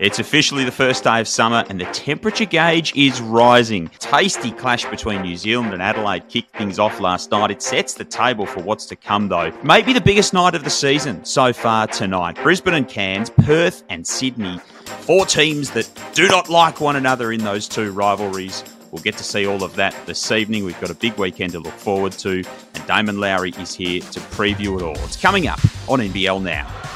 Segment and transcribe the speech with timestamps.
[0.00, 3.90] It's officially the first day of summer and the temperature gauge is rising.
[3.98, 7.50] Tasty clash between New Zealand and Adelaide kicked things off last night.
[7.50, 9.52] It sets the table for what's to come though.
[9.62, 12.42] Maybe the biggest night of the season so far tonight.
[12.42, 14.58] Brisbane and Cairns, Perth and Sydney.
[15.00, 18.64] Four teams that do not like one another in those two rivalries.
[18.92, 20.64] We'll get to see all of that this evening.
[20.64, 22.42] We've got a big weekend to look forward to,
[22.74, 24.98] and Damon Lowery is here to preview it all.
[25.04, 25.60] It's coming up
[25.90, 26.89] on NBL Now.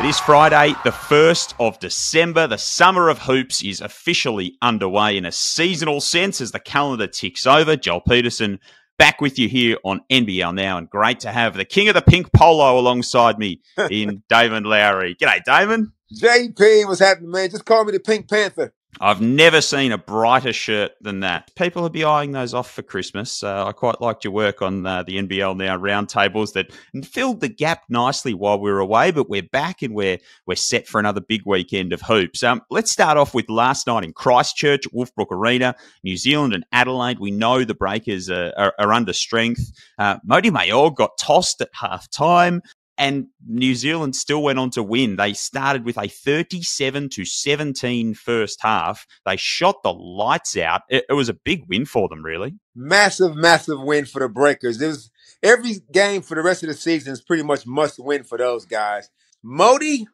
[0.00, 2.46] It is Friday, the 1st of December.
[2.46, 7.46] The summer of hoops is officially underway in a seasonal sense as the calendar ticks
[7.46, 7.76] over.
[7.76, 8.60] Joel Peterson
[8.96, 12.00] back with you here on NBL Now, and great to have the king of the
[12.00, 13.60] pink polo alongside me
[13.90, 15.16] in Damon Lowery.
[15.16, 15.92] G'day, Damon.
[16.18, 17.50] JP, what's happening, man?
[17.50, 18.72] Just call me the Pink Panther.
[19.00, 21.54] I've never seen a brighter shirt than that.
[21.54, 23.42] People will be eyeing those off for Christmas.
[23.42, 26.72] Uh, I quite liked your work on uh, the NBL now roundtables that
[27.04, 30.86] filled the gap nicely while we were away, but we're back and we're we're set
[30.86, 32.42] for another big weekend of hoops.
[32.42, 37.20] Um, let's start off with last night in Christchurch, Wolfbrook Arena, New Zealand and Adelaide.
[37.20, 39.72] We know the Breakers are, are, are under strength.
[39.98, 42.60] Uh, Mody Maor got tossed at half time
[43.00, 45.16] and New Zealand still went on to win.
[45.16, 49.06] They started with a 37 to 17 first half.
[49.24, 50.82] They shot the lights out.
[50.90, 52.56] It, it, was a big win for them, really.
[52.76, 54.82] Massive, massive win for the Breakers.
[54.82, 55.10] It was
[55.42, 58.66] every game for the rest of the season is pretty much must win for those
[58.66, 59.08] guys.
[59.42, 60.04] Mody,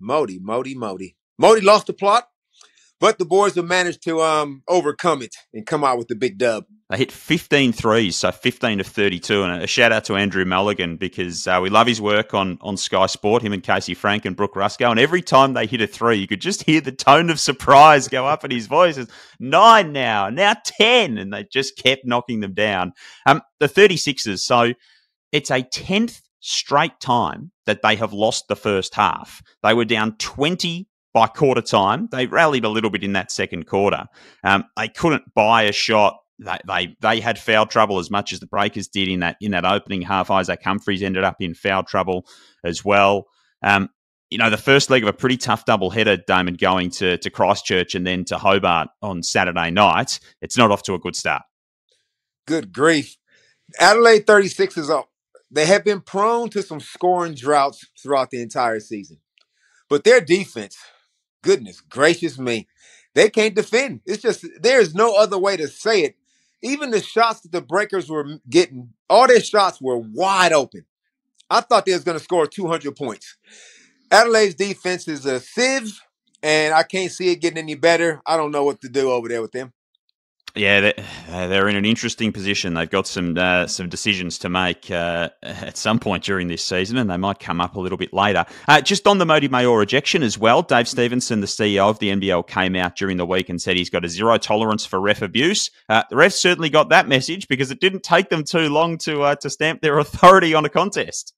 [0.00, 1.16] Mody, Mody, Modi.
[1.42, 2.28] Mody lost the plot,
[3.00, 6.38] but the boys have managed to um, overcome it and come out with the big
[6.38, 6.64] dub.
[6.88, 9.42] They hit 15 threes, so 15 of 32.
[9.42, 12.76] And a shout out to Andrew Mulligan because uh, we love his work on, on
[12.76, 14.90] Sky Sport, him and Casey Frank and Brooke Ruscoe.
[14.90, 18.08] And every time they hit a three, you could just hear the tone of surprise
[18.08, 18.96] go up in his voice.
[18.96, 21.18] It's nine now, now 10.
[21.18, 22.92] And they just kept knocking them down.
[23.26, 24.72] Um, the 36ers, so
[25.32, 29.42] it's a 10th straight time that they have lost the first half.
[29.64, 32.10] They were down 20 by quarter time.
[32.12, 34.04] They rallied a little bit in that second quarter.
[34.44, 38.40] Um, they couldn't buy a shot they, they they had foul trouble as much as
[38.40, 40.30] the Breakers did in that in that opening half.
[40.30, 42.26] Isaac Humphries ended up in foul trouble
[42.62, 43.28] as well.
[43.62, 43.88] Um,
[44.28, 47.30] you know, the first leg of a pretty tough double header, Damon, going to, to
[47.30, 50.20] Christchurch and then to Hobart on Saturday night.
[50.42, 51.44] It's not off to a good start.
[52.46, 53.16] Good grief.
[53.80, 55.08] Adelaide 36 is up.
[55.50, 59.20] They have been prone to some scoring droughts throughout the entire season.
[59.88, 60.76] But their defense,
[61.46, 62.68] goodness gracious me,
[63.14, 64.00] they can't defend.
[64.06, 66.16] It's just, there's no other way to say it
[66.62, 70.84] even the shots that the Breakers were getting, all their shots were wide open.
[71.48, 73.36] I thought they was going to score 200 points.
[74.10, 76.00] Adelaide's defense is a sieve,
[76.42, 78.20] and I can't see it getting any better.
[78.26, 79.72] I don't know what to do over there with them.
[80.56, 80.92] Yeah,
[81.28, 82.72] uh, they're in an interesting position.
[82.72, 86.96] They've got some uh, some decisions to make uh, at some point during this season,
[86.96, 88.46] and they might come up a little bit later.
[88.66, 92.08] Uh, just on the Mody Maor ejection as well, Dave Stevenson, the CEO of the
[92.08, 95.20] NBL, came out during the week and said he's got a zero tolerance for ref
[95.20, 95.70] abuse.
[95.90, 99.22] Uh, the refs certainly got that message because it didn't take them too long to
[99.22, 101.34] uh, to stamp their authority on a contest.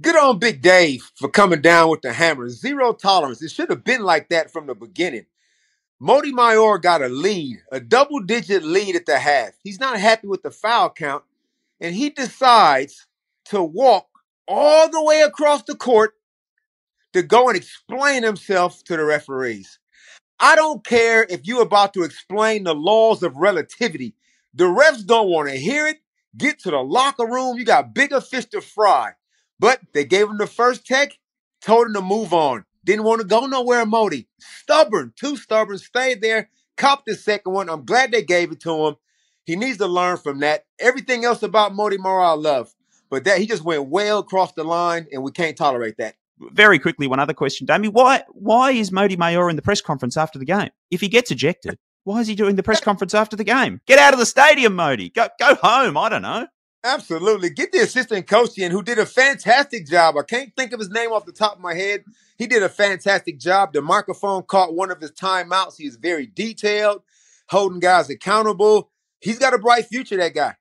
[0.00, 2.48] Good on Big Dave for coming down with the hammer.
[2.48, 3.42] Zero tolerance.
[3.42, 5.26] It should have been like that from the beginning.
[6.02, 9.50] Mody Maor got a lead, a double digit lead at the half.
[9.62, 11.24] He's not happy with the foul count,
[11.78, 13.06] and he decides
[13.46, 14.06] to walk
[14.48, 16.14] all the way across the court
[17.12, 19.78] to go and explain himself to the referees.
[20.38, 24.14] I don't care if you're about to explain the laws of relativity.
[24.54, 25.98] The refs don't want to hear it.
[26.36, 27.58] Get to the locker room.
[27.58, 29.12] You got bigger fish to fry.
[29.58, 31.18] But they gave him the first tech,
[31.60, 32.64] told him to move on.
[32.90, 34.26] Didn't want to go nowhere, Mody.
[34.40, 37.70] Stubborn, too stubborn, stayed there, copped the second one.
[37.70, 38.96] I'm glad they gave it to him.
[39.44, 40.64] He needs to learn from that.
[40.80, 42.74] Everything else about Mody Maor, I love.
[43.08, 46.16] But that he just went well across the line, and we can't tolerate that.
[46.40, 47.92] Very quickly, one other question, Damien.
[47.92, 50.70] Why why is Mody Maor in the press conference after the game?
[50.90, 53.82] If he gets ejected, why is he doing the press conference after the game?
[53.86, 55.14] Get out of the stadium, Mody.
[55.14, 55.96] Go go home.
[55.96, 56.48] I don't know.
[56.82, 57.50] Absolutely.
[57.50, 60.16] Get the assistant coach in who did a fantastic job.
[60.16, 62.04] I can't think of his name off the top of my head.
[62.38, 63.74] He did a fantastic job.
[63.74, 65.76] The microphone caught one of his timeouts.
[65.76, 67.02] He is very detailed,
[67.50, 68.90] holding guys accountable.
[69.20, 70.54] He's got a bright future, that guy.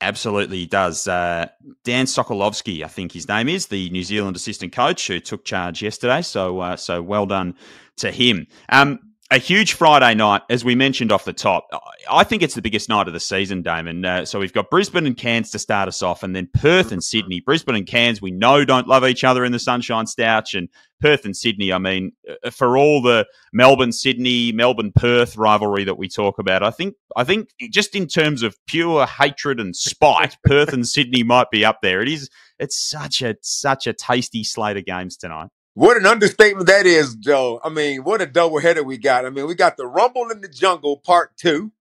[0.00, 1.06] Absolutely, he does.
[1.06, 1.48] Uh,
[1.84, 5.82] Dan Sokolovsky, I think his name is, the New Zealand assistant coach who took charge
[5.82, 6.22] yesterday.
[6.22, 7.54] So, uh, so well done
[7.98, 8.46] to him.
[8.70, 11.68] Um, a huge Friday night, as we mentioned off the top.
[12.10, 14.04] I think it's the biggest night of the season, Damon.
[14.04, 17.02] Uh, so we've got Brisbane and Cairns to start us off, and then Perth and
[17.02, 17.40] Sydney.
[17.40, 20.68] Brisbane and Cairns, we know don't love each other in the Sunshine Stoush, and
[21.00, 21.72] Perth and Sydney.
[21.72, 22.12] I mean,
[22.44, 26.96] uh, for all the Melbourne Sydney, Melbourne Perth rivalry that we talk about, I think
[27.14, 31.64] I think just in terms of pure hatred and spite, Perth and Sydney might be
[31.64, 32.02] up there.
[32.02, 32.28] It is.
[32.58, 35.50] It's such a such a tasty slate of games tonight.
[35.74, 37.62] What an understatement that is, Joe.
[37.64, 39.26] I mean, what a doubleheader we got.
[39.26, 41.72] I mean, we got the Rumble in the Jungle Part Two,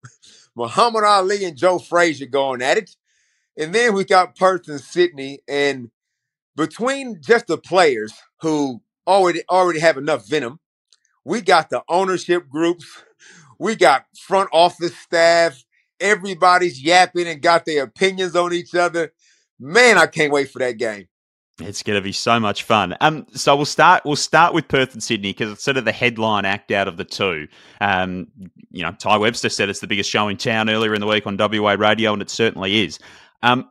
[0.56, 2.96] Muhammad Ali and Joe Frazier going at it,
[3.58, 5.42] and then we got Perth and Sydney.
[5.50, 5.92] And
[6.56, 10.60] between just the players who already already have enough venom,
[11.26, 12.86] we got the ownership groups,
[13.60, 15.64] we got front office staff.
[16.02, 19.14] Everybody's yapping and got their opinions on each other.
[19.60, 21.09] Man, I can't wait for that game.
[21.60, 22.96] It's going to be so much fun.
[23.02, 24.04] Um, so we'll start.
[24.06, 26.98] We'll start with Perth and Sydney because it's sort of the headline act out of
[26.98, 27.48] the two.
[27.82, 28.28] Um,
[28.72, 31.28] you know, Tai Webster said it's the biggest show in town earlier in the week
[31.28, 33.00] on WA radio, and it certainly is.
[33.42, 33.70] Um,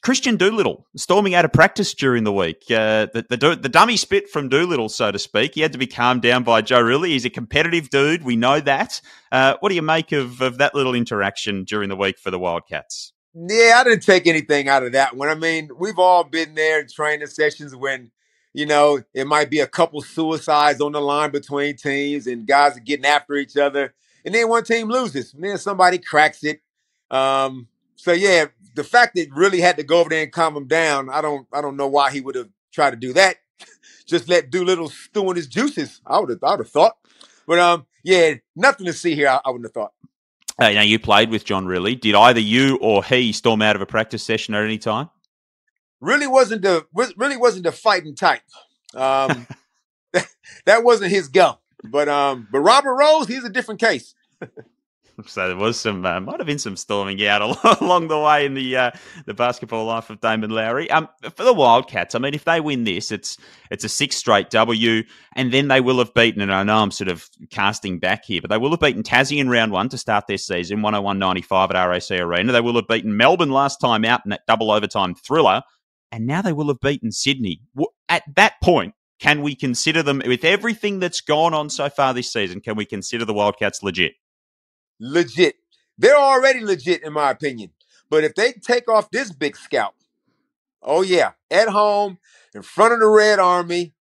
[0.00, 2.62] Kristian Doolittle storming out of practice during the week.
[2.70, 5.54] Uh, the, the, the dummy spit from Doolittle, so to speak.
[5.54, 7.08] He had to be calmed down by Joe Rillie.
[7.08, 8.22] He's a competitive dude.
[8.22, 9.00] We know that.
[9.32, 12.38] Uh, what do you make of, of that little interaction during the week for the
[12.38, 13.12] Wildcats?
[13.34, 15.28] Yeah, I didn't take anything out of that one.
[15.28, 18.10] I mean, we've all been there in training sessions when,
[18.52, 22.76] you know, it might be a couple suicides on the line between teams and guys
[22.76, 23.94] are getting after each other.
[24.24, 26.60] And then one team loses, and then somebody cracks it.
[27.10, 30.66] Um, so yeah, the fact that Rillie had to go over there and calm him
[30.66, 33.36] down, I don't I don't know why he would have tried to do that.
[34.06, 36.00] Just let Doolittle stew in his juices.
[36.06, 36.96] I would have I would have thought.
[37.46, 39.28] But um, yeah, nothing to see here.
[39.28, 39.92] I, I wouldn't have thought.
[40.58, 42.00] Uh, now you played with John Rillie.
[42.00, 45.08] Did either you or he storm out of a practice session at any time?
[46.00, 48.42] Really wasn't the Rillie wasn't the fighting type.
[48.94, 49.46] Um,
[50.64, 51.58] that wasn't his go.
[51.84, 54.14] But um, but Robert Rose, he's a different case.
[55.26, 57.42] So there was some, uh, might have been some storming out
[57.80, 58.90] along the way in the uh,
[59.26, 60.90] the basketball life of Damon Lowery.
[60.90, 63.36] Um, for the Wildcats, I mean, if they win this, it's
[63.70, 65.02] it's a six straight W,
[65.34, 66.40] and then they will have beaten.
[66.40, 69.38] And I know I'm sort of casting back here, but they will have beaten Tassie
[69.38, 72.52] in round one to start their season, 101.95 at RAC Arena.
[72.52, 75.62] They will have beaten Melbourne last time out in that double overtime thriller,
[76.12, 77.60] and now they will have beaten Sydney.
[78.08, 82.32] At that point, can we consider them with everything that's gone on so far this
[82.32, 82.60] season?
[82.60, 84.12] Can we consider the Wildcats legit?
[85.00, 85.56] Legit.
[85.96, 87.70] They're already legit, in my opinion.
[88.10, 89.94] But if they take off this big scalp,
[90.82, 92.18] oh yeah, at home,
[92.54, 93.94] in front of the Red Army,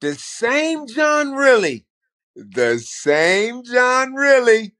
[0.00, 1.84] the same John Rillie,
[2.36, 4.72] the same John Rillie,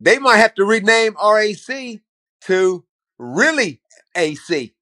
[0.00, 2.00] they might have to rename RAC
[2.42, 2.84] to
[3.20, 3.80] Rillie
[4.16, 4.74] AC.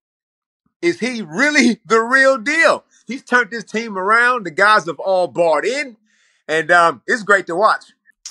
[0.83, 2.85] Is he really the real deal?
[3.07, 4.45] He's turned his team around.
[4.45, 5.97] The guys have all bought in,
[6.49, 7.85] and um, it's great to watch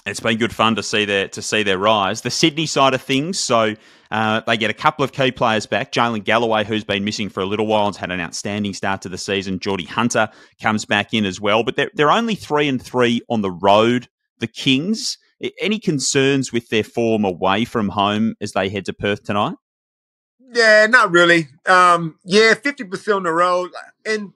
[0.05, 2.21] it's been good fun to see their to see their rise.
[2.21, 3.75] The Sydney side of things, so
[4.11, 5.91] uh, they get a couple of key players back.
[5.91, 9.09] Jaylin Galloway, who's been missing for a little while, has had an outstanding start to
[9.09, 9.59] the season.
[9.59, 10.29] Geordie Hunter
[10.61, 14.07] comes back in as well, but they're, they're only three and three on the road.
[14.39, 15.17] The Kings.
[15.59, 19.55] Any concerns with their form away from home as they head to Perth tonight?
[20.53, 21.49] Yeah, not really.
[21.65, 23.71] Um, yeah, fifty percent on the road,
[24.05, 24.31] and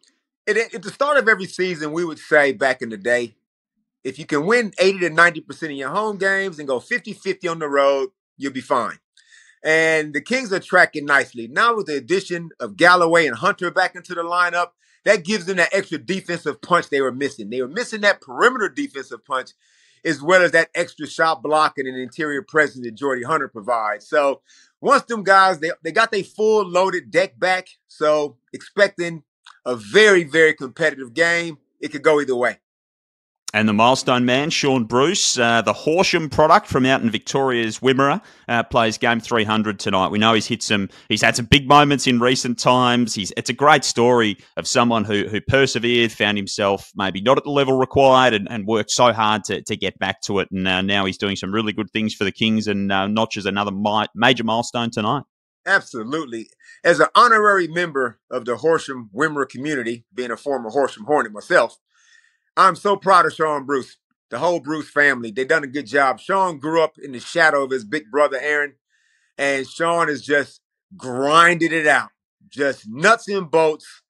[0.45, 3.36] at the start of every season, we would say back in the day,
[4.04, 7.48] if you can win 80 to 90% of your home games and go 50 50
[7.48, 9.00] on the road, you'll be fine.
[9.63, 11.48] And the Kings are tracking nicely.
[11.48, 14.69] Now, with the addition of Galloway and Hunter back into the lineup,
[15.04, 17.50] that gives them that extra defensive punch they were missing.
[17.50, 19.51] They were missing that perimeter defensive punch
[20.06, 24.07] as well as that extra shot blocking and interior presence that Jordy Hunter provides.
[24.07, 24.42] So
[24.80, 27.68] once them guys, they, they got their full loaded deck back.
[27.88, 29.24] So expecting
[29.66, 31.57] a very, very competitive game.
[31.80, 32.60] It could go either way.
[33.51, 38.22] And the milestone man, Shaun Bruce, uh, the Horsham product from out in Victoria's Wimmera,
[38.48, 40.10] uh, plays game 300 tonight.
[40.10, 43.15] We know he's hit some, he's had some big moments in recent times.
[43.15, 47.44] He's, it's a great story of someone who, who persevered, found himself maybe not at
[47.44, 50.50] the level required, and, and worked so hard to, to get back to it.
[50.51, 53.48] And uh, now he's doing some really good things for the Kings and uh, notches
[53.48, 55.24] another mi- major milestone tonight.
[55.65, 56.50] Absolutely.
[56.84, 61.77] As an honorary member of the Horsham Wimmera community, being a former Horsham Hornet myself,
[62.60, 63.96] I'm so proud of Shaun Bruce,
[64.30, 65.32] the whole Bruce family.
[65.32, 66.20] They've done a good job.
[66.20, 68.74] Shaun grew up in the shadow of his big brother Aaron,
[69.38, 70.60] and Shaun has just
[70.98, 72.10] grinded it out,
[72.50, 74.01] just nuts and bolts.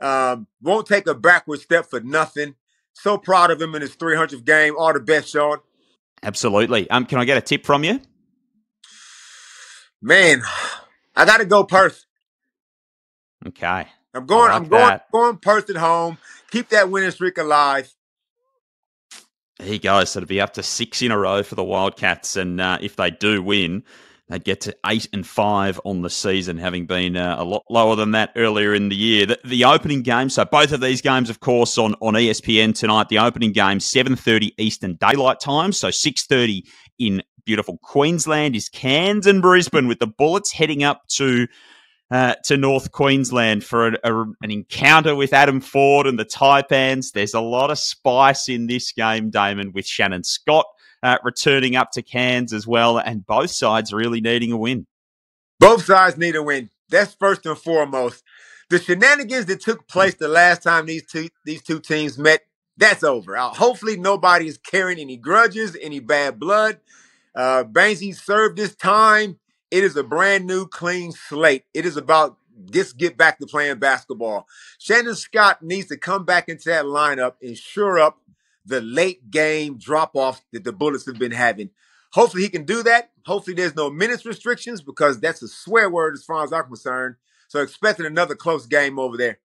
[0.00, 2.54] Um, won't take a backward step for nothing.
[2.92, 4.74] So proud of him in his 300th game.
[4.78, 5.58] All the best, Shaun.
[6.22, 6.88] Absolutely.
[6.90, 8.00] Um, can I get a tip from you?
[10.00, 10.42] Man,
[11.16, 12.04] I got to go Perth.
[13.48, 13.88] Okay.
[14.14, 14.48] I'm going.
[14.48, 14.82] Like I'm going.
[14.82, 15.10] That.
[15.10, 16.18] Going Perth at home.
[16.50, 17.92] Keep that winning streak alive.
[19.58, 20.04] There you go.
[20.04, 22.96] So it'll be up to six in a row for the Wildcats, and uh, if
[22.96, 23.84] they do win,
[24.28, 27.96] they'd get to eight and five on the season, having been uh, a lot lower
[27.96, 29.24] than that earlier in the year.
[29.24, 33.08] The, the, opening game, so both of these games, of course, on, on ESPN tonight.
[33.08, 36.66] The opening game, seven thirty Eastern Daylight Time, so six thirty
[36.98, 41.46] in beautiful Queensland is Cairns and Brisbane, with the Bullets heading up to
[42.10, 47.12] uh, to North Queensland for a, a, an encounter with Adam Ford and the Taipans.
[47.12, 50.66] There's a lot of spice in this game, Damon, with Shannon Scott
[51.02, 54.86] uh, returning up to Cairns as well, and both sides really needing a win.
[55.58, 56.70] Both sides need a win.
[56.88, 58.22] That's first and foremost.
[58.70, 62.42] The shenanigans that took place the last time these two these two teams met,
[62.76, 63.36] that's over.
[63.36, 66.80] Uh, hopefully, nobody is carrying any grudges, any bad blood.
[67.34, 69.38] Uh, Banksy served his time.
[69.70, 71.64] It is a brand new, clean slate.
[71.74, 72.38] It is about
[72.70, 74.46] just get back to playing basketball.
[74.78, 78.20] Shannon Scott needs to come back into that lineup and shore up
[78.64, 81.70] the late game drop off that the Bullets have been having.
[82.12, 83.10] Hopefully he can do that.
[83.26, 87.16] Hopefully there's no minutes restrictions because that's a swear word as far as I'm concerned.
[87.48, 89.38] So expecting another close game over there.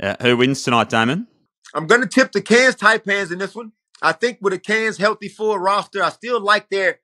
[0.00, 1.26] Uh, who wins tonight, Damon?
[1.74, 3.72] I'm going to tip the Cairns Taipans in this one.
[4.00, 7.00] I think with a Cairns healthy full roster, I still like their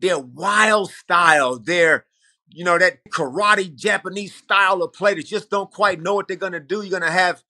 [0.00, 2.06] their wild style, their
[2.48, 6.36] you know that karate Japanese style of play that just don't quite know what they're
[6.36, 6.82] going to do.
[6.82, 7.42] You're going to have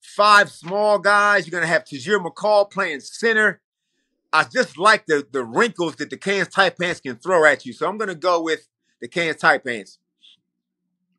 [0.00, 1.46] five small guys.
[1.46, 3.60] You're going to have Tahjere McCall playing center.
[4.32, 7.72] I just like the the wrinkles that the Cairns Taipans can throw at you.
[7.72, 8.68] So I'm going to go with
[9.00, 9.98] the Cairns Taipans.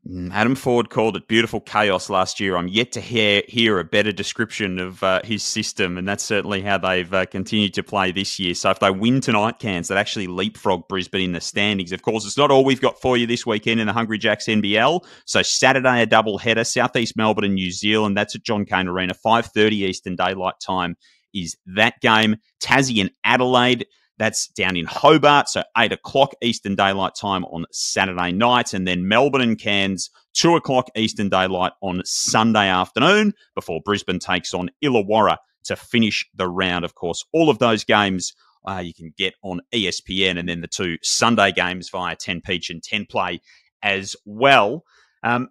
[0.08, 2.56] Mm, Adam Ford called it beautiful chaos last year.
[2.56, 6.62] I'm yet to hear hear a better description of uh, his system, and that's certainly
[6.62, 8.54] how they've uh, continued to play this year.
[8.54, 11.92] So if they win tonight, Cairns, that actually leapfrog Brisbane in the standings.
[11.92, 14.46] Of course, it's not all we've got for you this weekend in the Hungry Jacks
[14.46, 15.04] NBL.
[15.26, 18.16] So Saturday a double header, Southeast Melbourne and New Zealand.
[18.16, 20.96] That's at John Cain Arena, 5:30 Eastern Daylight Time
[21.34, 22.38] is that game.
[22.62, 23.86] Tassie and Adelaide.
[24.18, 28.74] That's down in Hobart, so 8 o'clock Eastern Daylight Time on Saturday night.
[28.74, 34.54] And then Melbourne and Cairns, 2 o'clock Eastern Daylight on Sunday afternoon before Brisbane takes
[34.54, 36.84] on Illawarra to finish the round.
[36.84, 38.34] Of course, all of those games
[38.68, 42.70] uh, you can get on ESPN and then the two Sunday games via 10 Peach
[42.70, 43.40] and 10 Play
[43.82, 44.84] as well.
[45.24, 45.50] Um,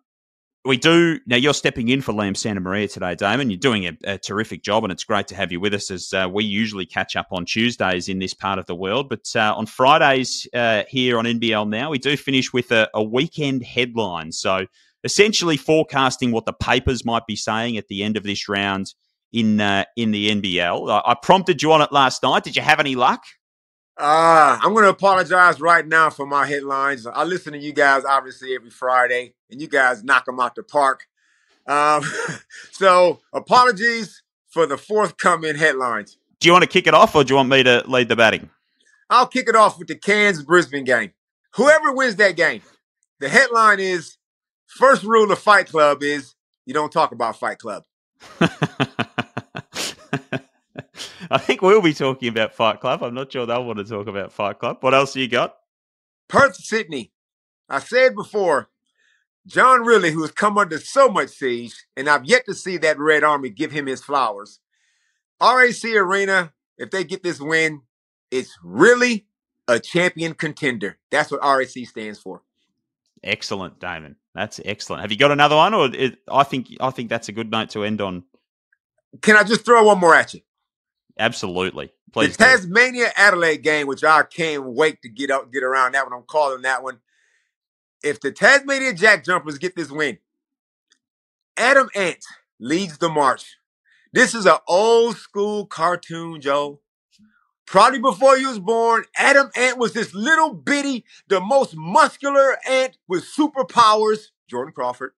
[0.67, 1.37] we do now.
[1.37, 3.51] You're stepping in for Liam Santamaria today, Damon.
[3.51, 5.91] You're doing a, a, terrific job, and it's great to have you with us.
[5.91, 9.27] As uh, we usually catch up on Tuesdays in this part of the world, but
[9.35, 13.63] uh, on Fridays uh, here on NBL now, we do finish with a, a, weekend
[13.63, 14.33] headline.
[14.33, 14.67] So
[15.05, 18.95] essentially, forecasting what the papers might be saying at the end of this round
[19.33, 20.91] in uh, in the NBL.
[20.91, 22.45] I, I prompted you on it last night.
[22.45, 23.23] Did you have any luck?
[23.99, 27.07] Uh, I'm going to apologize right now for my headlines.
[27.07, 30.63] I listen to you guys obviously every Friday, and you guys knock them out the
[30.63, 31.07] park.
[31.67, 32.05] Um,
[32.73, 36.19] so apologies for the forthcoming headlines.
[36.41, 38.17] Do you want to kick it off, or do you want me to lead the
[38.17, 38.51] batting?
[39.09, 41.13] I'll kick it off with the Cairns Brisbane game.
[41.55, 42.61] Whoever wins that game,
[43.19, 44.19] the headline is
[44.67, 46.35] first rule of Fight Club is
[46.67, 47.85] you don't talk about Fight Club.
[51.31, 53.03] I think we'll be talking about Fight Club.
[53.03, 54.79] I'm not sure they'll want to talk about Fight Club.
[54.81, 55.57] What else you got?
[56.29, 57.13] Perth, Sydney.
[57.69, 58.69] I said before,
[59.47, 62.99] John Rillie, who has come under so much siege, and I've yet to see that
[62.99, 64.61] Red Army give him his flowers.
[65.41, 67.83] RAC Arena, if they get this win,
[68.31, 69.27] it's really
[69.69, 70.99] a champion contender.
[71.11, 72.43] That's what RAC stands for.
[73.23, 74.17] Excellent, Damon.
[74.35, 75.03] That's excellent.
[75.03, 77.71] Have you got another one, or it, I think I think that's a good note
[77.71, 78.25] to end on.
[79.23, 80.41] Can I just throw one more at you?
[81.19, 81.91] Absolutely.
[82.13, 82.37] Please.
[82.37, 86.13] The Tasmania Adelaide game, which I can't wait to get up, get around that one.
[86.13, 86.99] I'm calling that one.
[88.03, 90.19] If the Tasmania Jack Jumpers get this win,
[91.57, 92.25] Atom Ant
[92.61, 93.57] leads the march.
[94.13, 96.81] This is an old school cartoon, Joe.
[97.67, 102.97] Probably before you was born, Atom Ant was this little bitty, the most muscular ant
[103.09, 105.13] with superpowers, Jordan Crawford.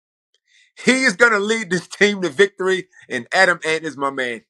[0.85, 4.43] He is going to lead this team to victory, and Atom Ant is my man.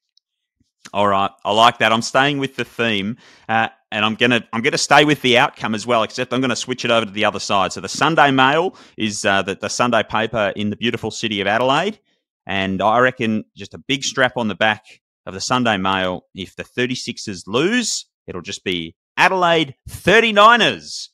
[0.92, 1.92] All right, I like that.
[1.92, 3.16] I'm staying with the theme,
[3.48, 6.02] uh, and I'm gonna I'm gonna stay with the outcome as well.
[6.02, 7.72] Except I'm gonna switch it over to the other side.
[7.72, 11.46] So the Sunday Mail is uh, the, the Sunday paper in the beautiful city of
[11.46, 11.98] Adelaide,
[12.46, 14.84] and I reckon just a big strap on the back
[15.26, 16.24] of the Sunday Mail.
[16.34, 21.08] If the 36ers lose, it'll just be Adelaide 39ers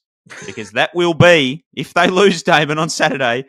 [0.46, 3.46] because that will be if they lose, Damon, on Saturday.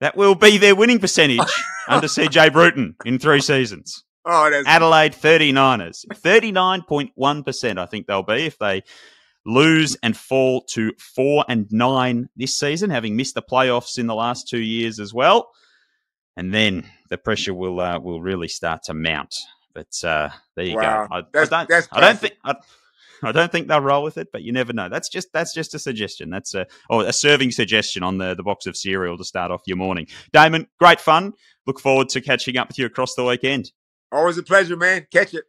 [0.00, 1.38] That will be their winning percentage
[1.88, 4.02] under CJ Bruton in three seasons.
[4.24, 6.06] Oh, that's Adelaide 39ers.
[6.06, 8.82] 39.1%, I think they'll be if they
[9.44, 14.14] lose and fall to 4 and 9 this season, having missed the playoffs in the
[14.14, 15.50] last two years as well.
[16.36, 19.34] And then the pressure will uh, will really start to mount.
[19.74, 21.06] But uh, there you wow.
[21.06, 21.14] go.
[21.14, 22.34] I, that's, I, don't, I don't think.
[22.42, 22.54] I,
[23.22, 24.88] I don't think they'll roll with it, but you never know.
[24.88, 26.30] That's just that's just a suggestion.
[26.30, 29.62] That's a or a serving suggestion on the, the box of cereal to start off
[29.66, 30.06] your morning.
[30.32, 31.34] Damon, great fun.
[31.66, 33.70] Look forward to catching up with you across the weekend.
[34.12, 35.06] Always a pleasure, man.
[35.10, 35.44] Catch it.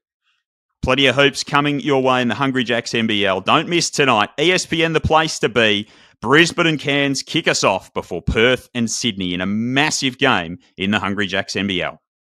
[0.82, 3.46] Plenty of hoops coming your way in the Hungry Jacks NBL.
[3.46, 4.30] Don't miss tonight.
[4.38, 5.88] ESPN, the place to be.
[6.22, 10.92] Brisbane and Cairns kick us off before Perth and Sydney in a massive game in
[10.92, 11.98] the Hungry Jacks NBL.